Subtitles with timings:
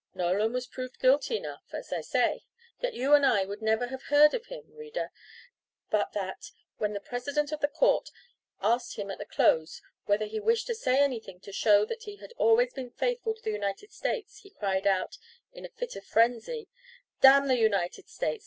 [0.15, 2.41] Nolan was proved guilty enough, as I say;
[2.79, 5.11] yet you and I would never have heard of him, reader,
[5.91, 8.09] but that, when the president of the court
[8.63, 12.15] asked him at the close whether he wished to say anything to show that he
[12.15, 15.19] had always been faithful to the United States, he cried out,
[15.53, 16.67] in a fit of frenzy
[17.21, 18.39] "Damn the United States!